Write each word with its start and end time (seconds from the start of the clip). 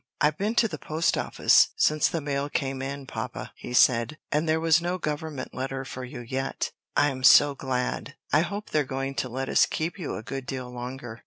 "I've 0.19 0.35
been 0.39 0.55
to 0.55 0.67
the 0.67 0.79
post 0.79 1.15
office 1.15 1.67
since 1.77 2.07
the 2.07 2.21
mail 2.21 2.49
came 2.49 2.81
in, 2.81 3.05
papa," 3.05 3.51
he 3.55 3.71
said, 3.71 4.17
"and 4.31 4.49
there 4.49 4.65
is 4.65 4.81
no 4.81 4.97
government 4.97 5.53
letter 5.53 5.85
for 5.85 6.03
you 6.03 6.21
yet. 6.21 6.71
I'm 6.97 7.23
so 7.23 7.53
glad! 7.53 8.15
I 8.33 8.41
hope 8.41 8.71
they're 8.71 8.83
going 8.83 9.13
to 9.13 9.29
let 9.29 9.47
us 9.47 9.67
keep 9.67 9.99
you 9.99 10.15
a 10.15 10.23
good 10.23 10.47
deal 10.47 10.71
longer." 10.71 11.19